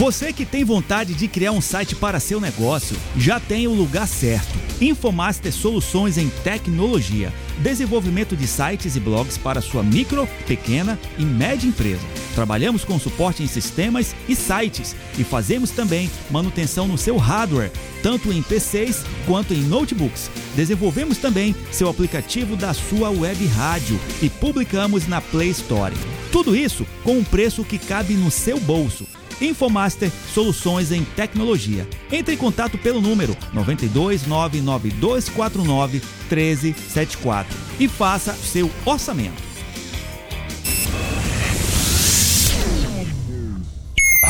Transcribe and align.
Você 0.00 0.32
que 0.32 0.46
tem 0.46 0.64
vontade 0.64 1.12
de 1.12 1.28
criar 1.28 1.52
um 1.52 1.60
site 1.60 1.94
para 1.94 2.18
seu 2.18 2.40
negócio, 2.40 2.96
já 3.18 3.38
tem 3.38 3.68
o 3.68 3.74
lugar 3.74 4.08
certo. 4.08 4.58
Infomaster 4.80 5.52
Soluções 5.52 6.16
em 6.16 6.30
Tecnologia. 6.42 7.30
Desenvolvimento 7.58 8.34
de 8.34 8.46
sites 8.46 8.96
e 8.96 9.00
blogs 9.00 9.36
para 9.36 9.60
sua 9.60 9.82
micro, 9.82 10.26
pequena 10.46 10.98
e 11.18 11.22
média 11.22 11.68
empresa. 11.68 12.00
Trabalhamos 12.34 12.82
com 12.82 12.98
suporte 12.98 13.42
em 13.42 13.46
sistemas 13.46 14.16
e 14.26 14.34
sites 14.34 14.96
e 15.18 15.22
fazemos 15.22 15.70
também 15.70 16.10
manutenção 16.30 16.88
no 16.88 16.96
seu 16.96 17.18
hardware, 17.18 17.70
tanto 18.02 18.32
em 18.32 18.42
PCs 18.42 19.04
quanto 19.26 19.52
em 19.52 19.60
notebooks. 19.60 20.30
Desenvolvemos 20.56 21.18
também 21.18 21.54
seu 21.70 21.90
aplicativo 21.90 22.56
da 22.56 22.72
sua 22.72 23.10
web 23.10 23.46
rádio 23.48 24.00
e 24.22 24.30
publicamos 24.30 25.06
na 25.06 25.20
Play 25.20 25.50
Store. 25.50 25.94
Tudo 26.32 26.56
isso 26.56 26.86
com 27.04 27.18
um 27.18 27.24
preço 27.24 27.62
que 27.64 27.76
cabe 27.76 28.14
no 28.14 28.30
seu 28.30 28.58
bolso. 28.58 29.06
Infomaster 29.40 30.10
Soluções 30.32 30.92
em 30.92 31.04
Tecnologia. 31.04 31.88
Entre 32.10 32.34
em 32.34 32.38
contato 32.38 32.78
pelo 32.78 33.00
número 33.00 33.36
92 33.52 34.26
99249 34.26 36.02
1374 36.30 37.56
e 37.78 37.88
faça 37.88 38.32
seu 38.34 38.70
orçamento. 38.84 39.50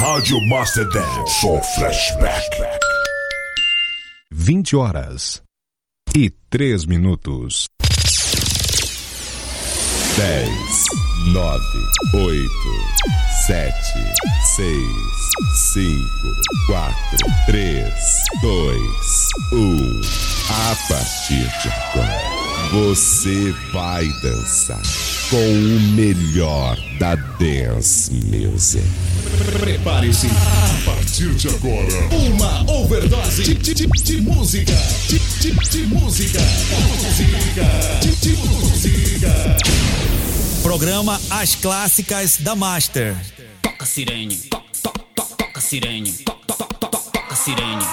Rádio 0.01 0.41
Master 0.49 0.89
Dance, 0.89 1.41
só 1.41 1.61
flashback. 1.75 2.81
20 4.33 4.77
horas 4.77 5.43
e 6.17 6.31
3 6.49 6.87
minutos. 6.87 7.69
10, 10.17 10.85
9, 11.27 11.61
8, 12.15 12.51
7, 13.47 13.75
6, 14.57 14.77
5, 15.75 16.09
4, 16.67 16.97
3, 17.47 17.85
2, 18.43 18.81
1. 19.53 20.01
A 20.49 20.77
partir 20.89 21.47
de 21.63 21.69
agora, 21.69 22.41
você 22.73 23.55
vai 23.73 24.09
dançar 24.23 24.81
com 25.29 25.37
o 25.37 25.81
melhor 25.95 26.77
da 26.99 27.15
dance 27.15 28.13
music. 28.13 28.85
Prepare-se. 29.61 30.27
A 30.27 30.91
partir 30.91 31.35
de 31.35 31.49
agora, 31.49 32.09
uma 32.13 32.71
overdose 32.73 33.43
de, 33.43 33.55
de, 33.55 33.75
de, 33.75 33.87
de 33.87 34.21
música. 34.23 34.73
De, 35.07 35.19
de, 35.19 35.69
de 35.69 35.87
música. 35.87 36.41
Música. 36.41 37.65
De, 38.01 38.17
de 38.17 38.37
música. 38.37 40.20
Programa 40.63 41.19
As 41.31 41.55
Clássicas 41.55 42.37
da 42.37 42.55
Master. 42.55 43.17
Toca 43.63 43.87
sirene, 43.87 44.37
toca, 44.51 44.65
toca, 44.83 45.35
toca, 45.37 45.61
sirene, 45.61 46.13
toca, 46.13 46.67
toca, 46.79 47.11
toca 47.11 47.35
sirene, 47.35 47.85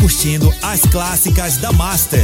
curtindo 0.00 0.52
as 0.62 0.80
clássicas 0.82 1.56
da 1.56 1.72
Master. 1.72 2.22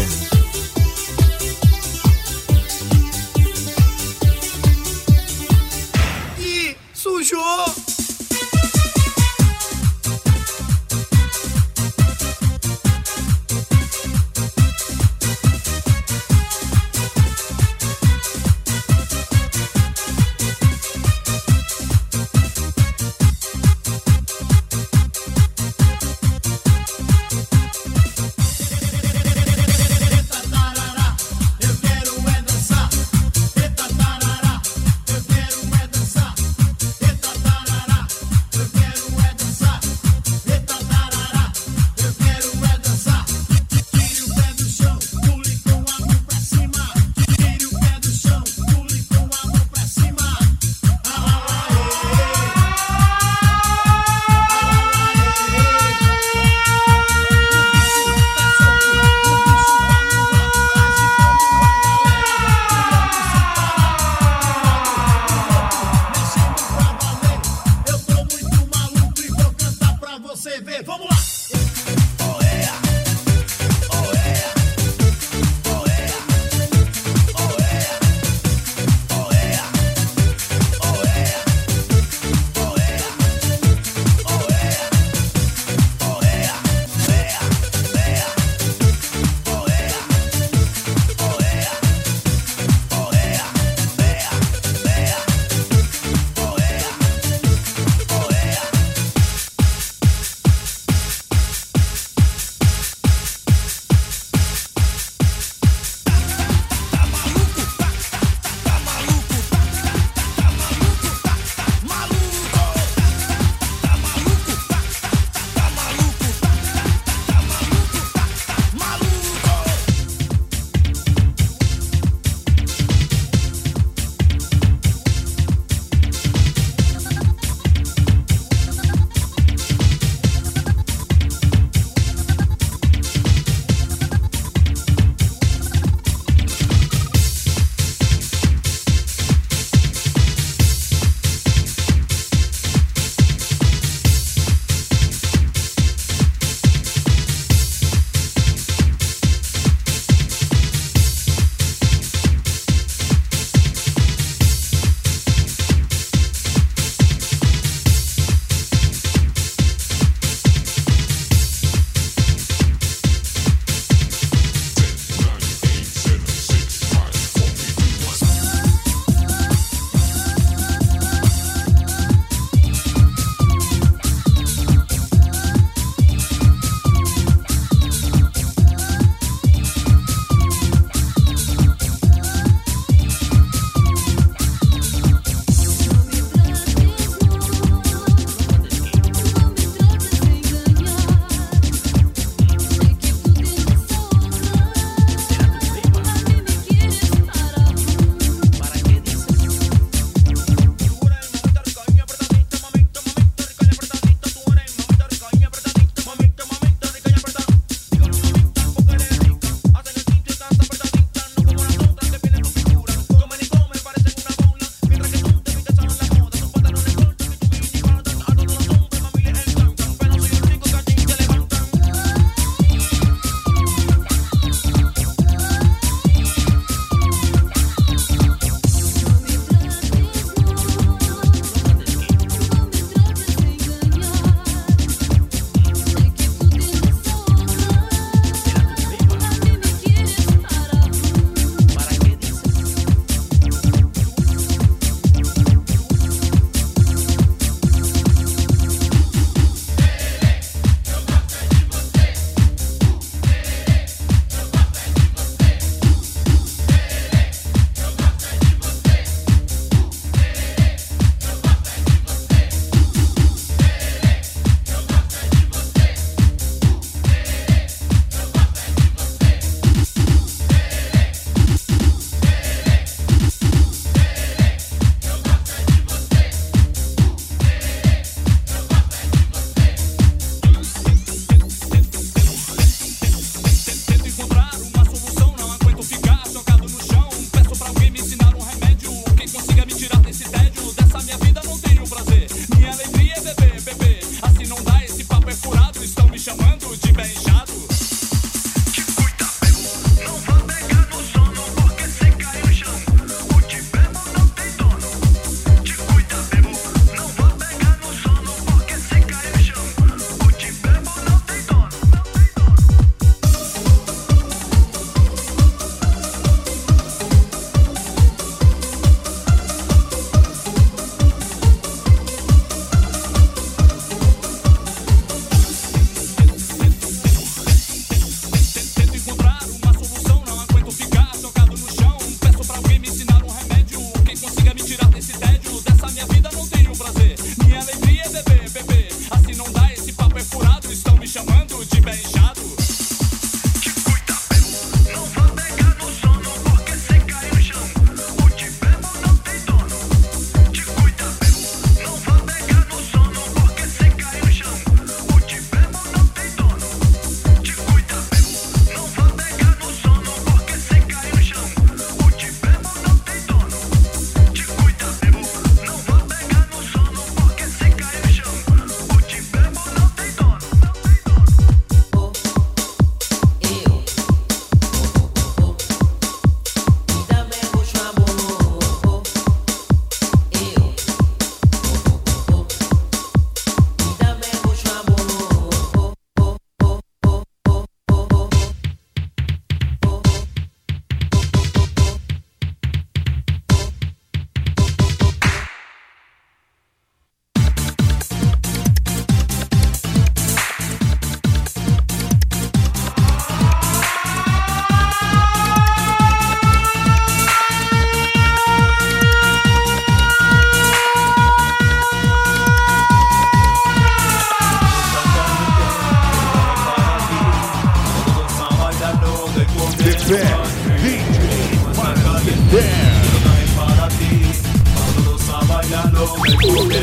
Ih, 6.39 6.77
sujou! 6.93 7.84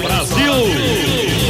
Brasil! 0.02 1.41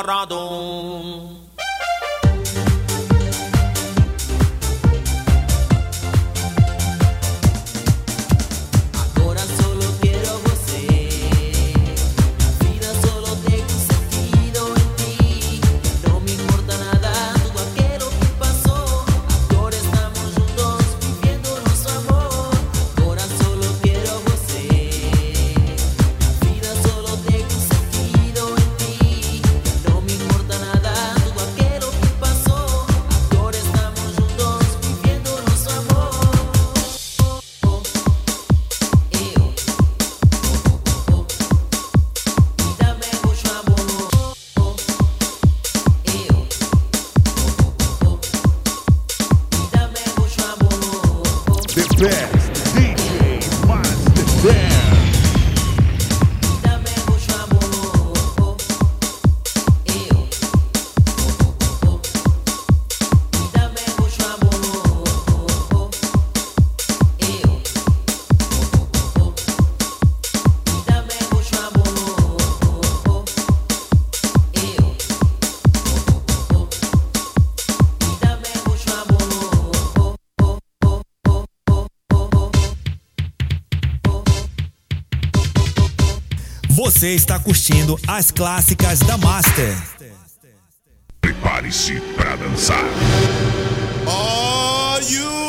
مرض 0.00 0.32
Você 87.00 87.14
está 87.14 87.38
curtindo 87.38 87.98
as 88.06 88.30
clássicas 88.30 88.98
da 88.98 89.16
Master. 89.16 89.74
Prepare-se 91.18 91.98
para 92.14 92.36
dançar. 92.36 92.84
Are 94.06 95.02
you 95.10 95.39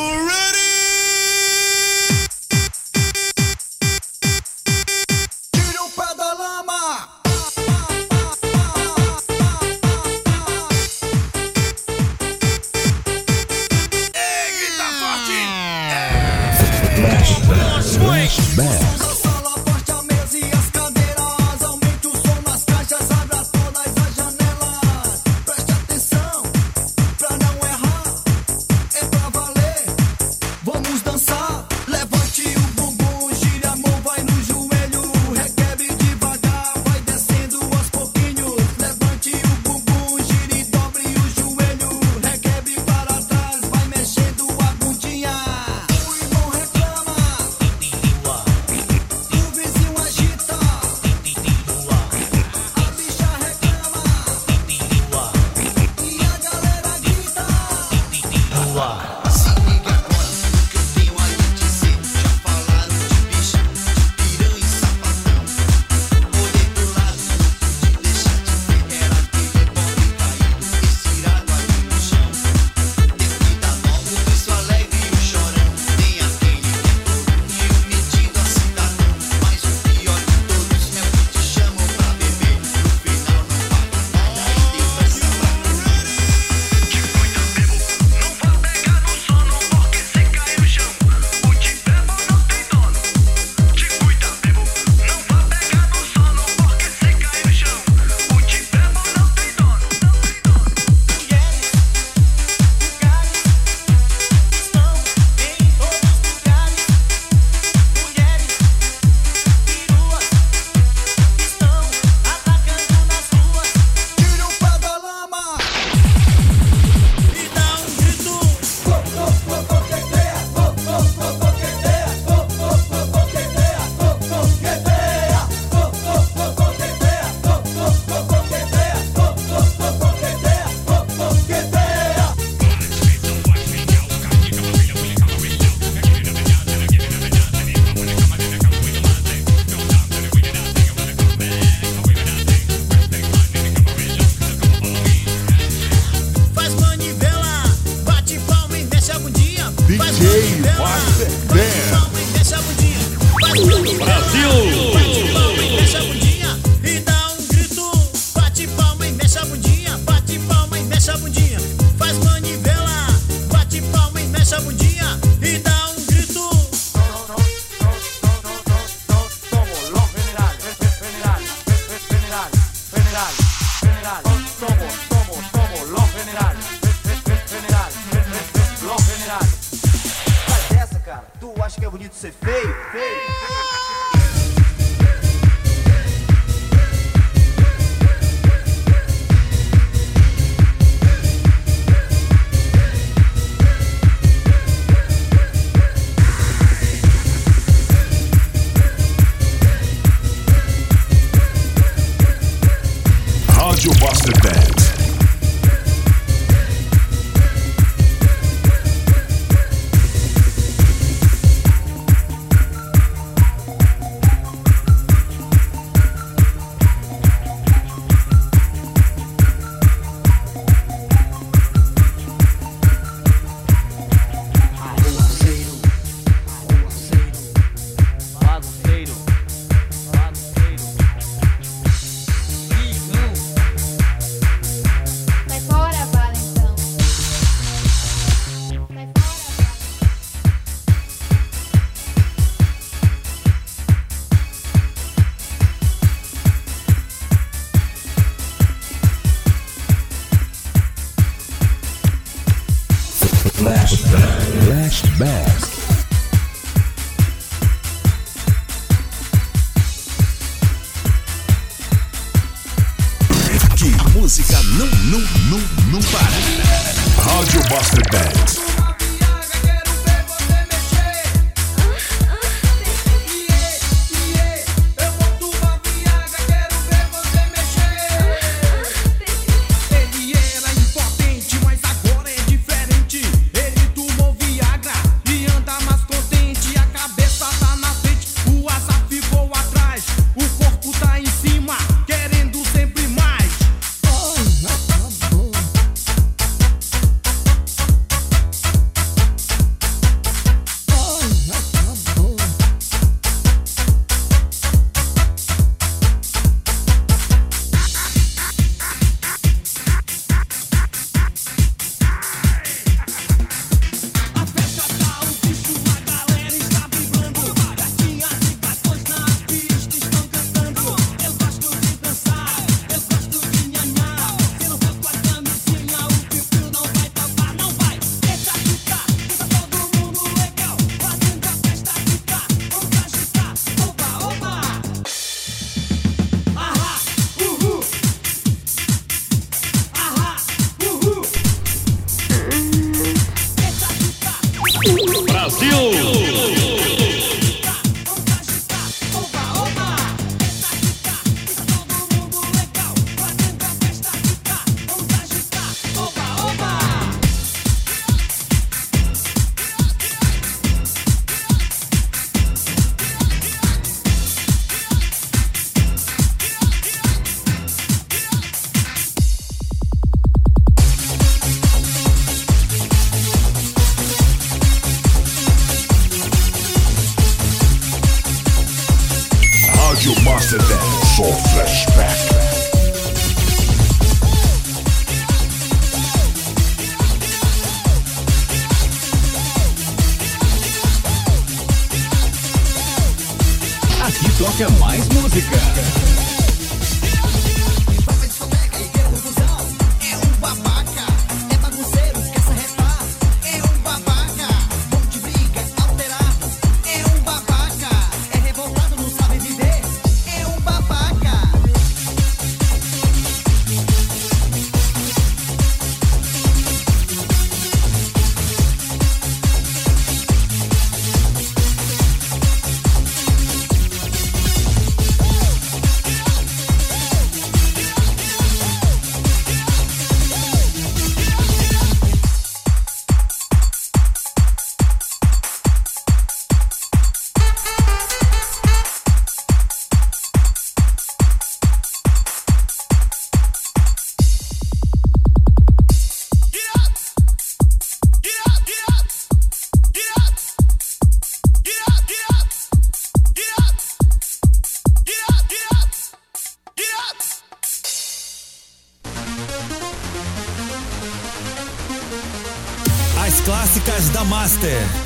clássicas 464.41 465.01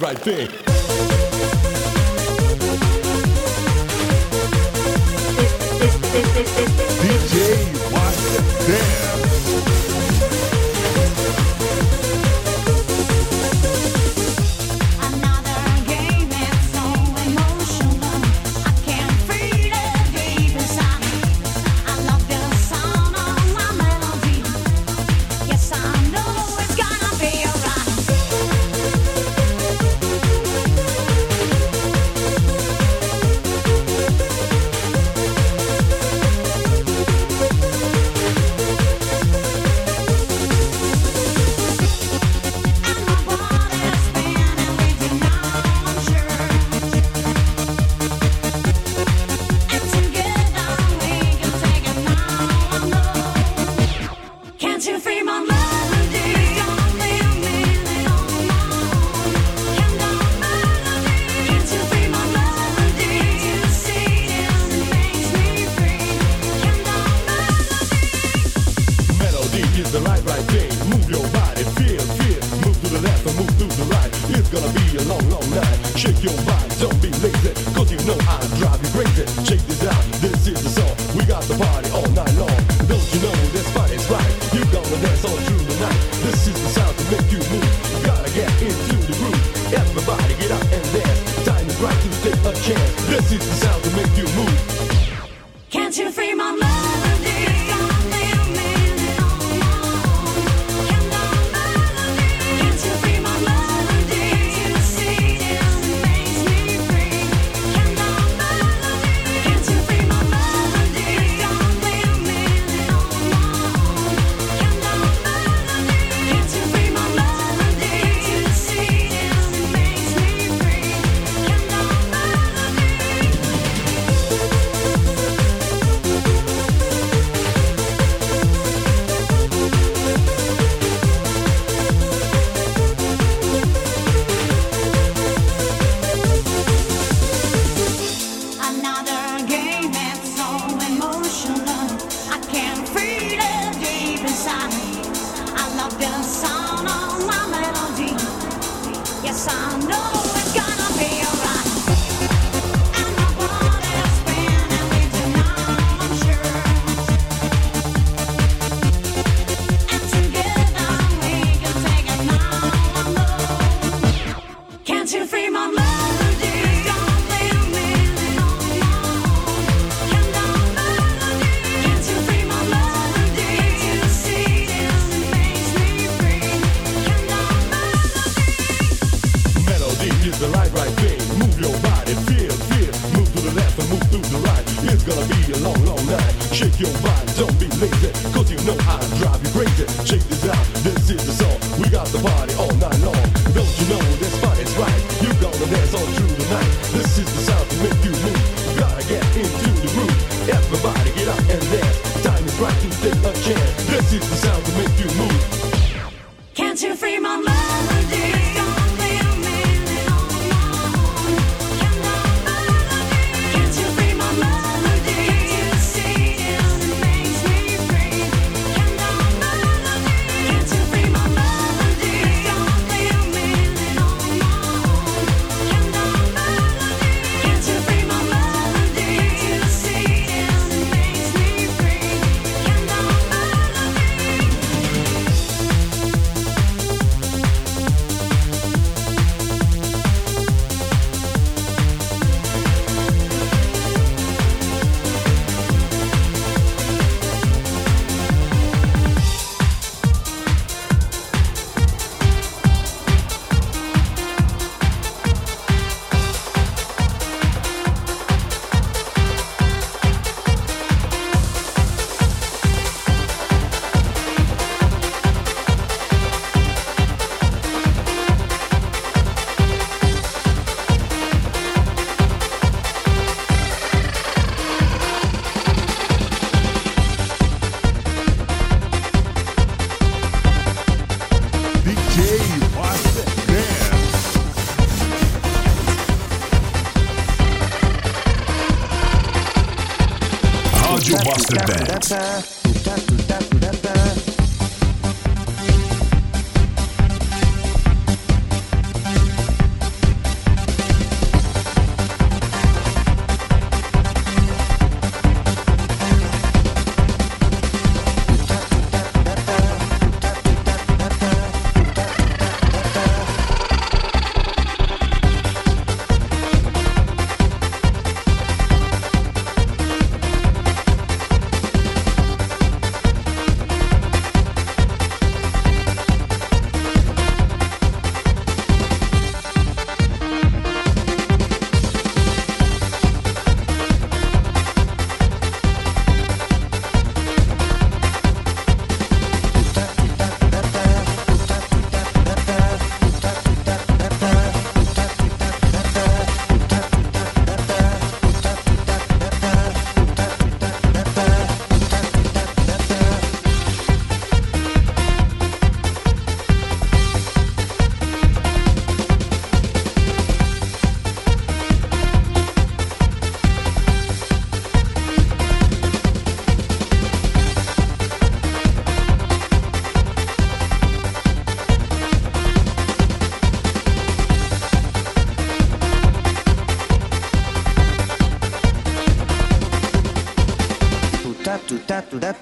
right 0.00 0.18
there. 0.24 0.63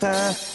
Da 0.02 0.51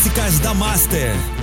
clássicas 0.00 0.38
da 0.40 0.54
Master. 0.54 1.39